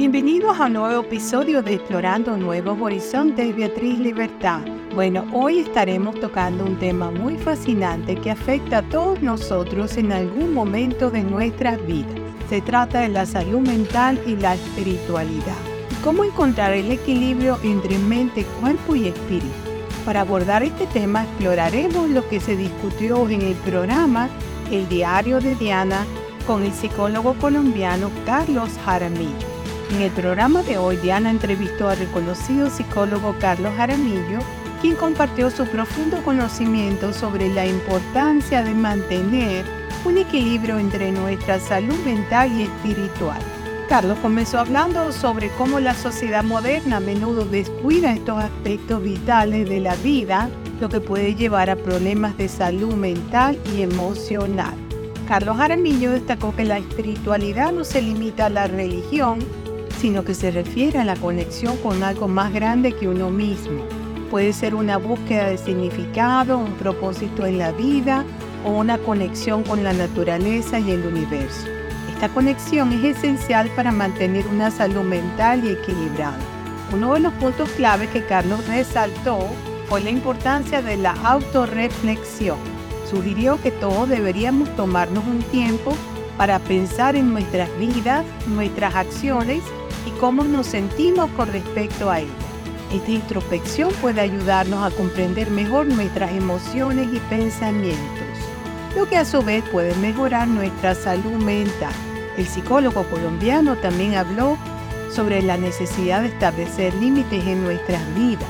Bienvenidos 0.00 0.58
a 0.58 0.64
un 0.64 0.72
nuevo 0.72 1.02
episodio 1.02 1.62
de 1.62 1.74
Explorando 1.74 2.34
Nuevos 2.38 2.80
Horizontes 2.80 3.54
Beatriz 3.54 3.98
Libertad. 3.98 4.62
Bueno, 4.94 5.26
hoy 5.30 5.58
estaremos 5.58 6.18
tocando 6.18 6.64
un 6.64 6.78
tema 6.78 7.10
muy 7.10 7.36
fascinante 7.36 8.14
que 8.16 8.30
afecta 8.30 8.78
a 8.78 8.82
todos 8.88 9.20
nosotros 9.20 9.98
en 9.98 10.10
algún 10.10 10.54
momento 10.54 11.10
de 11.10 11.22
nuestras 11.22 11.86
vidas. 11.86 12.14
Se 12.48 12.62
trata 12.62 13.00
de 13.00 13.10
la 13.10 13.26
salud 13.26 13.60
mental 13.60 14.18
y 14.26 14.36
la 14.36 14.54
espiritualidad. 14.54 15.58
¿Cómo 16.02 16.24
encontrar 16.24 16.72
el 16.72 16.90
equilibrio 16.90 17.58
entre 17.62 17.98
mente, 17.98 18.46
cuerpo 18.58 18.96
y 18.96 19.08
espíritu? 19.08 19.52
Para 20.06 20.22
abordar 20.22 20.62
este 20.62 20.86
tema 20.86 21.24
exploraremos 21.24 22.08
lo 22.08 22.26
que 22.26 22.40
se 22.40 22.56
discutió 22.56 23.28
en 23.28 23.42
el 23.42 23.54
programa 23.56 24.30
El 24.70 24.88
Diario 24.88 25.40
de 25.40 25.56
Diana 25.56 26.06
con 26.46 26.62
el 26.62 26.72
psicólogo 26.72 27.34
colombiano 27.34 28.10
Carlos 28.24 28.70
Jaramillo. 28.82 29.59
En 29.90 30.02
el 30.02 30.12
programa 30.12 30.62
de 30.62 30.78
hoy, 30.78 30.96
Diana 30.98 31.30
entrevistó 31.30 31.88
al 31.88 31.98
reconocido 31.98 32.70
psicólogo 32.70 33.34
Carlos 33.40 33.74
Jaramillo, 33.76 34.38
quien 34.80 34.94
compartió 34.94 35.50
su 35.50 35.66
profundo 35.66 36.22
conocimiento 36.22 37.12
sobre 37.12 37.48
la 37.48 37.66
importancia 37.66 38.62
de 38.62 38.72
mantener 38.72 39.64
un 40.04 40.16
equilibrio 40.16 40.78
entre 40.78 41.10
nuestra 41.10 41.58
salud 41.58 41.98
mental 42.04 42.52
y 42.52 42.62
espiritual. 42.62 43.40
Carlos 43.88 44.16
comenzó 44.22 44.60
hablando 44.60 45.10
sobre 45.10 45.50
cómo 45.58 45.80
la 45.80 45.94
sociedad 45.94 46.44
moderna 46.44 46.98
a 46.98 47.00
menudo 47.00 47.44
descuida 47.44 48.12
estos 48.12 48.38
aspectos 48.44 49.02
vitales 49.02 49.68
de 49.68 49.80
la 49.80 49.96
vida, 49.96 50.48
lo 50.80 50.88
que 50.88 51.00
puede 51.00 51.34
llevar 51.34 51.68
a 51.68 51.74
problemas 51.74 52.38
de 52.38 52.48
salud 52.48 52.94
mental 52.94 53.58
y 53.74 53.82
emocional. 53.82 54.74
Carlos 55.26 55.56
Jaramillo 55.56 56.12
destacó 56.12 56.54
que 56.54 56.64
la 56.64 56.78
espiritualidad 56.78 57.72
no 57.72 57.84
se 57.84 58.02
limita 58.02 58.46
a 58.46 58.50
la 58.50 58.68
religión, 58.68 59.40
sino 60.00 60.24
que 60.24 60.34
se 60.34 60.50
refiere 60.50 60.98
a 60.98 61.04
la 61.04 61.14
conexión 61.14 61.76
con 61.78 62.02
algo 62.02 62.26
más 62.26 62.52
grande 62.54 62.92
que 62.92 63.06
uno 63.06 63.28
mismo. 63.28 63.84
Puede 64.30 64.54
ser 64.54 64.74
una 64.74 64.96
búsqueda 64.96 65.48
de 65.48 65.58
significado, 65.58 66.56
un 66.56 66.72
propósito 66.74 67.44
en 67.44 67.58
la 67.58 67.72
vida 67.72 68.24
o 68.64 68.70
una 68.70 68.96
conexión 68.96 69.62
con 69.62 69.84
la 69.84 69.92
naturaleza 69.92 70.78
y 70.78 70.90
el 70.92 71.06
universo. 71.06 71.66
Esta 72.14 72.30
conexión 72.30 72.92
es 72.92 73.18
esencial 73.18 73.68
para 73.76 73.92
mantener 73.92 74.46
una 74.46 74.70
salud 74.70 75.02
mental 75.02 75.64
y 75.64 75.70
equilibrada. 75.70 76.38
Uno 76.94 77.14
de 77.14 77.20
los 77.20 77.32
puntos 77.34 77.68
clave 77.70 78.08
que 78.08 78.24
Carlos 78.24 78.66
resaltó 78.68 79.38
fue 79.86 80.00
la 80.00 80.10
importancia 80.10 80.80
de 80.80 80.96
la 80.96 81.12
autorreflexión. 81.24 82.58
Sugirió 83.10 83.60
que 83.60 83.70
todos 83.70 84.08
deberíamos 84.08 84.74
tomarnos 84.76 85.24
un 85.26 85.42
tiempo 85.42 85.92
para 86.38 86.58
pensar 86.58 87.16
en 87.16 87.32
nuestras 87.32 87.68
vidas, 87.78 88.24
nuestras 88.46 88.94
acciones 88.94 89.62
y 90.06 90.10
cómo 90.18 90.44
nos 90.44 90.66
sentimos 90.66 91.30
con 91.32 91.52
respecto 91.52 92.10
a 92.10 92.20
ella. 92.20 92.30
Esta 92.92 93.10
introspección 93.10 93.92
puede 94.00 94.20
ayudarnos 94.20 94.82
a 94.82 94.94
comprender 94.96 95.50
mejor 95.50 95.86
nuestras 95.86 96.32
emociones 96.32 97.08
y 97.12 97.18
pensamientos, 97.30 98.26
lo 98.96 99.08
que 99.08 99.16
a 99.16 99.24
su 99.24 99.42
vez 99.42 99.62
puede 99.70 99.94
mejorar 99.96 100.48
nuestra 100.48 100.94
salud 100.94 101.36
mental. 101.44 101.92
El 102.36 102.46
psicólogo 102.46 103.04
colombiano 103.04 103.76
también 103.76 104.14
habló 104.14 104.56
sobre 105.12 105.42
la 105.42 105.56
necesidad 105.56 106.22
de 106.22 106.28
establecer 106.28 106.94
límites 106.94 107.44
en 107.46 107.62
nuestras 107.62 108.02
vidas. 108.14 108.48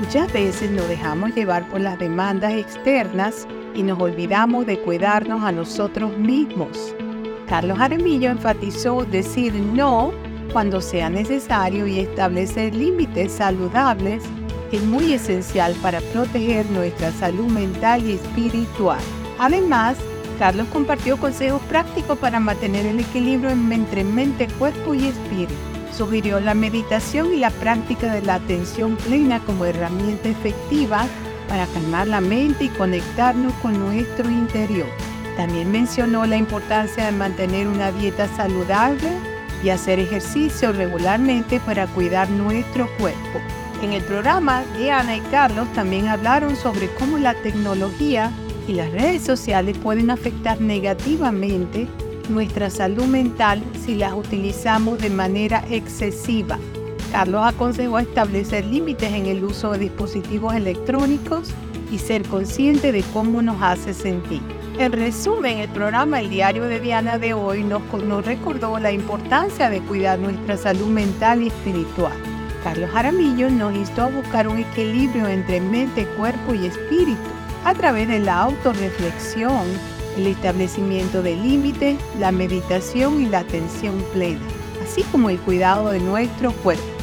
Muchas 0.00 0.32
veces 0.32 0.70
nos 0.70 0.88
dejamos 0.88 1.34
llevar 1.34 1.68
por 1.68 1.80
las 1.80 1.98
demandas 1.98 2.52
externas 2.52 3.46
y 3.74 3.82
nos 3.82 4.00
olvidamos 4.00 4.66
de 4.66 4.78
cuidarnos 4.80 5.42
a 5.42 5.52
nosotros 5.52 6.16
mismos. 6.16 6.94
Carlos 7.48 7.78
Jaramillo 7.78 8.30
enfatizó 8.30 9.04
decir 9.04 9.54
no 9.54 10.12
cuando 10.52 10.80
sea 10.80 11.10
necesario 11.10 11.86
y 11.86 12.00
establecer 12.00 12.74
límites 12.74 13.32
saludables 13.32 14.22
es 14.72 14.82
muy 14.82 15.12
esencial 15.12 15.74
para 15.82 16.00
proteger 16.00 16.66
nuestra 16.70 17.10
salud 17.12 17.46
mental 17.46 18.04
y 18.06 18.12
espiritual. 18.12 19.00
Además, 19.38 19.96
Carlos 20.38 20.68
compartió 20.72 21.16
consejos 21.16 21.60
prácticos 21.62 22.18
para 22.18 22.38
mantener 22.38 22.86
el 22.86 23.00
equilibrio 23.00 23.50
entre 23.50 24.04
mente, 24.04 24.46
cuerpo 24.58 24.94
y 24.94 25.08
espíritu. 25.08 25.54
Sugirió 25.96 26.38
la 26.38 26.54
meditación 26.54 27.32
y 27.32 27.38
la 27.38 27.50
práctica 27.50 28.12
de 28.12 28.22
la 28.22 28.34
atención 28.34 28.96
plena 28.96 29.40
como 29.40 29.64
herramienta 29.64 30.28
efectiva 30.28 31.06
para 31.48 31.66
calmar 31.66 32.06
la 32.06 32.20
mente 32.20 32.64
y 32.64 32.68
conectarnos 32.68 33.52
con 33.54 33.78
nuestro 33.78 34.28
interior. 34.28 34.86
También 35.36 35.72
mencionó 35.72 36.26
la 36.26 36.36
importancia 36.36 37.06
de 37.06 37.12
mantener 37.12 37.66
una 37.66 37.90
dieta 37.90 38.28
saludable 38.36 39.08
y 39.62 39.70
hacer 39.70 39.98
ejercicio 39.98 40.72
regularmente 40.72 41.60
para 41.60 41.86
cuidar 41.86 42.30
nuestro 42.30 42.88
cuerpo. 42.98 43.40
En 43.82 43.92
el 43.92 44.02
programa, 44.02 44.64
Diana 44.76 45.16
y 45.16 45.20
Carlos 45.20 45.72
también 45.72 46.08
hablaron 46.08 46.56
sobre 46.56 46.88
cómo 46.94 47.18
la 47.18 47.34
tecnología 47.42 48.32
y 48.66 48.74
las 48.74 48.90
redes 48.92 49.22
sociales 49.22 49.78
pueden 49.78 50.10
afectar 50.10 50.60
negativamente 50.60 51.86
nuestra 52.28 52.70
salud 52.70 53.04
mental 53.04 53.62
si 53.84 53.94
las 53.94 54.12
utilizamos 54.12 54.98
de 54.98 55.10
manera 55.10 55.64
excesiva. 55.70 56.58
Carlos 57.12 57.42
aconsejó 57.44 57.98
establecer 57.98 58.64
límites 58.66 59.12
en 59.12 59.26
el 59.26 59.42
uso 59.44 59.72
de 59.72 59.78
dispositivos 59.78 60.54
electrónicos 60.54 61.50
y 61.90 61.98
ser 61.98 62.22
consciente 62.28 62.92
de 62.92 63.02
cómo 63.14 63.40
nos 63.40 63.62
hace 63.62 63.94
sentir. 63.94 64.42
En 64.78 64.92
resumen, 64.92 65.58
el 65.58 65.68
programa 65.70 66.20
El 66.20 66.30
Diario 66.30 66.62
de 66.62 66.78
Diana 66.78 67.18
de 67.18 67.34
hoy 67.34 67.64
nos, 67.64 67.82
recordó 68.24 68.78
la 68.78 68.92
importancia 68.92 69.68
de 69.68 69.80
cuidar 69.80 70.20
nuestra 70.20 70.56
salud 70.56 70.86
mental 70.86 71.42
y 71.42 71.48
espiritual. 71.48 72.12
Carlos 72.62 72.88
Jaramillo 72.90 73.50
nos 73.50 73.74
instó 73.74 74.02
a 74.02 74.08
buscar 74.08 74.46
un 74.46 74.58
equilibrio 74.58 75.26
entre 75.26 75.60
mente, 75.60 76.06
cuerpo 76.16 76.54
y 76.54 76.66
espíritu 76.66 77.18
a 77.64 77.74
través 77.74 78.06
de 78.06 78.20
la 78.20 78.42
autorreflexión, 78.42 79.66
el 80.16 80.28
establecimiento 80.28 81.22
de 81.24 81.34
límites, 81.34 81.98
la 82.20 82.30
meditación 82.30 83.20
y 83.20 83.26
la 83.26 83.40
atención 83.40 83.96
plena, 84.12 84.46
así 84.80 85.02
como 85.10 85.28
el 85.28 85.40
cuidado 85.40 85.90
de 85.90 85.98
nuestro 85.98 86.52
cuerpo. 86.52 86.97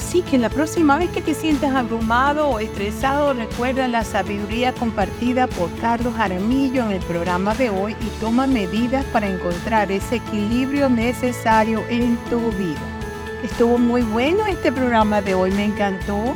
Así 0.00 0.22
que 0.22 0.38
la 0.38 0.48
próxima 0.48 0.96
vez 0.96 1.10
que 1.10 1.20
te 1.20 1.34
sientas 1.34 1.74
abrumado 1.74 2.48
o 2.48 2.58
estresado, 2.58 3.34
recuerda 3.34 3.86
la 3.86 4.02
sabiduría 4.02 4.72
compartida 4.72 5.46
por 5.46 5.70
Carlos 5.78 6.14
Jaramillo 6.14 6.86
en 6.86 6.92
el 6.92 7.02
programa 7.02 7.54
de 7.54 7.68
hoy 7.68 7.94
y 8.00 8.20
toma 8.20 8.46
medidas 8.46 9.04
para 9.12 9.28
encontrar 9.28 9.92
ese 9.92 10.16
equilibrio 10.16 10.88
necesario 10.88 11.84
en 11.90 12.16
tu 12.30 12.40
vida. 12.52 12.80
Estuvo 13.44 13.76
muy 13.76 14.00
bueno 14.00 14.46
este 14.46 14.72
programa 14.72 15.20
de 15.20 15.34
hoy, 15.34 15.50
me 15.50 15.66
encantó, 15.66 16.34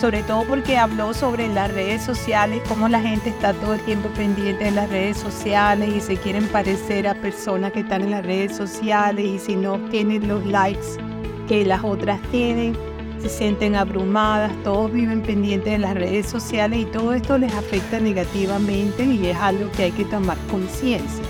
sobre 0.00 0.24
todo 0.24 0.42
porque 0.44 0.76
habló 0.76 1.14
sobre 1.14 1.46
las 1.46 1.72
redes 1.72 2.02
sociales, 2.02 2.62
cómo 2.68 2.88
la 2.88 3.00
gente 3.00 3.30
está 3.30 3.54
todo 3.54 3.74
el 3.74 3.80
tiempo 3.82 4.08
pendiente 4.08 4.64
de 4.64 4.72
las 4.72 4.90
redes 4.90 5.18
sociales 5.18 5.88
y 5.88 6.00
se 6.00 6.16
quieren 6.16 6.48
parecer 6.48 7.06
a 7.06 7.14
personas 7.14 7.70
que 7.72 7.80
están 7.80 8.02
en 8.02 8.10
las 8.10 8.26
redes 8.26 8.56
sociales 8.56 9.24
y 9.24 9.38
si 9.38 9.54
no 9.54 9.78
tienen 9.88 10.26
los 10.26 10.44
likes 10.44 10.98
que 11.46 11.64
las 11.64 11.84
otras 11.84 12.20
tienen 12.32 12.76
se 13.24 13.30
sienten 13.30 13.74
abrumadas, 13.74 14.52
todos 14.62 14.92
viven 14.92 15.22
pendientes 15.22 15.72
de 15.72 15.78
las 15.78 15.94
redes 15.94 16.26
sociales 16.26 16.80
y 16.80 16.84
todo 16.84 17.14
esto 17.14 17.38
les 17.38 17.54
afecta 17.54 17.98
negativamente 17.98 19.02
y 19.02 19.28
es 19.28 19.36
algo 19.38 19.70
que 19.72 19.84
hay 19.84 19.92
que 19.92 20.04
tomar 20.04 20.36
conciencia 20.50 21.24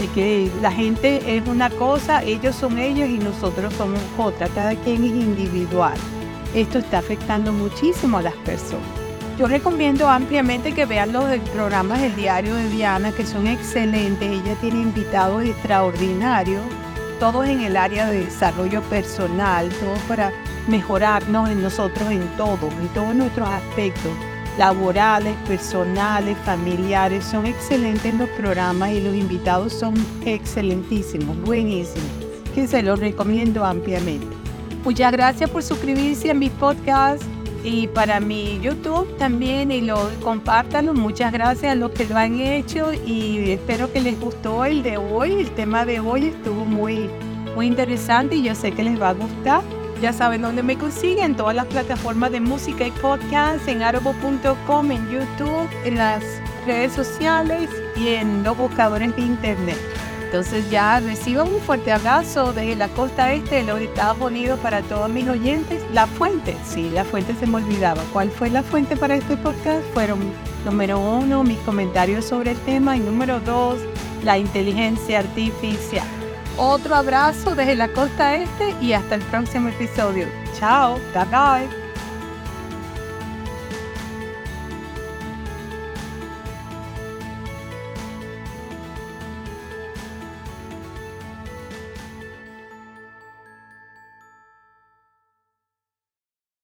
de 0.00 0.08
que 0.08 0.50
la 0.60 0.72
gente 0.72 1.36
es 1.36 1.46
una 1.46 1.70
cosa, 1.70 2.22
ellos 2.22 2.56
son 2.56 2.78
ellos 2.78 3.08
y 3.08 3.18
nosotros 3.18 3.72
somos 3.74 4.00
otra, 4.18 4.48
cada 4.48 4.74
quien 4.74 5.04
es 5.04 5.10
individual. 5.10 5.96
Esto 6.52 6.78
está 6.78 6.98
afectando 6.98 7.52
muchísimo 7.52 8.18
a 8.18 8.22
las 8.22 8.34
personas. 8.34 8.84
Yo 9.38 9.46
recomiendo 9.46 10.08
ampliamente 10.08 10.72
que 10.72 10.84
vean 10.84 11.12
los 11.12 11.24
programas 11.54 12.00
del 12.00 12.16
diario 12.16 12.54
de 12.54 12.68
Diana, 12.70 13.12
que 13.12 13.24
son 13.24 13.46
excelentes. 13.46 14.28
Ella 14.28 14.54
tiene 14.60 14.80
invitados 14.80 15.44
extraordinarios, 15.44 16.62
todos 17.20 17.46
en 17.46 17.60
el 17.60 17.76
área 17.76 18.08
de 18.08 18.24
desarrollo 18.24 18.82
personal, 18.82 19.68
todos 19.80 19.98
para 20.08 20.32
mejorarnos 20.68 21.48
en 21.50 21.62
nosotros 21.62 22.10
en 22.10 22.26
todo, 22.36 22.68
en 22.80 22.88
todos 22.88 23.14
nuestros 23.14 23.48
aspectos 23.48 24.12
laborales, 24.58 25.34
personales, 25.46 26.36
familiares. 26.44 27.24
Son 27.24 27.46
excelentes 27.46 28.14
los 28.14 28.28
programas 28.30 28.90
y 28.90 29.00
los 29.00 29.14
invitados 29.14 29.72
son 29.72 29.94
excelentísimos, 30.24 31.38
buenísimos, 31.42 32.08
que 32.54 32.66
se 32.66 32.82
los 32.82 32.98
recomiendo 32.98 33.64
ampliamente. 33.64 34.26
Muchas 34.84 35.12
gracias 35.12 35.50
por 35.50 35.62
suscribirse 35.62 36.30
a 36.30 36.34
mi 36.34 36.48
podcast 36.48 37.22
y 37.64 37.88
para 37.88 38.20
mi 38.20 38.60
YouTube 38.60 39.16
también 39.18 39.72
y 39.72 39.80
lo 39.80 40.08
compártanlo. 40.22 40.94
Muchas 40.94 41.32
gracias 41.32 41.72
a 41.72 41.74
los 41.74 41.90
que 41.90 42.04
lo 42.04 42.16
han 42.16 42.38
hecho 42.38 42.92
y 42.92 43.50
espero 43.50 43.92
que 43.92 44.00
les 44.00 44.18
gustó 44.20 44.64
el 44.64 44.82
de 44.84 44.96
hoy. 44.96 45.32
El 45.32 45.50
tema 45.50 45.84
de 45.84 45.98
hoy 45.98 46.26
estuvo 46.26 46.64
muy, 46.64 47.10
muy 47.56 47.66
interesante 47.66 48.36
y 48.36 48.44
yo 48.44 48.54
sé 48.54 48.70
que 48.70 48.84
les 48.84 49.00
va 49.00 49.10
a 49.10 49.14
gustar. 49.14 49.75
Ya 50.00 50.12
saben 50.12 50.42
dónde 50.42 50.62
me 50.62 50.76
consiguen, 50.76 51.36
todas 51.36 51.56
las 51.56 51.66
plataformas 51.66 52.30
de 52.30 52.40
música 52.40 52.86
y 52.86 52.90
podcast, 52.90 53.66
en 53.66 53.82
arobo.com, 53.82 54.90
en 54.90 55.10
YouTube, 55.10 55.68
en 55.84 55.96
las 55.96 56.22
redes 56.66 56.92
sociales 56.92 57.70
y 57.96 58.08
en 58.08 58.42
los 58.42 58.56
buscadores 58.56 59.14
de 59.16 59.22
internet. 59.22 59.78
Entonces 60.26 60.68
ya 60.70 61.00
recibo 61.00 61.44
un 61.44 61.60
fuerte 61.60 61.92
abrazo 61.92 62.52
desde 62.52 62.76
la 62.76 62.88
costa 62.88 63.32
este 63.32 63.56
de 63.56 63.62
los 63.62 63.80
Estados 63.80 64.20
Unidos 64.20 64.58
para 64.60 64.82
todos 64.82 65.08
mis 65.08 65.26
oyentes. 65.28 65.82
La 65.94 66.06
fuente, 66.06 66.56
sí, 66.64 66.90
la 66.90 67.04
fuente 67.04 67.34
se 67.38 67.46
me 67.46 67.56
olvidaba. 67.56 68.02
¿Cuál 68.12 68.30
fue 68.30 68.50
la 68.50 68.62
fuente 68.62 68.96
para 68.96 69.14
este 69.14 69.36
podcast? 69.36 69.82
Fueron, 69.94 70.18
número 70.64 70.98
uno, 70.98 71.42
mis 71.44 71.58
comentarios 71.60 72.24
sobre 72.24 72.50
el 72.50 72.58
tema 72.58 72.96
y 72.96 73.00
número 73.00 73.40
dos, 73.40 73.78
la 74.24 74.36
inteligencia 74.36 75.20
artificial. 75.20 76.06
Otro 76.58 76.94
abrazo 76.94 77.54
desde 77.54 77.74
la 77.74 77.88
costa 77.88 78.34
este 78.36 78.74
y 78.80 78.94
hasta 78.94 79.16
el 79.16 79.22
próximo 79.22 79.68
episodio. 79.68 80.26
Chao, 80.58 80.98
bye 81.12 81.24
bye. 81.26 81.85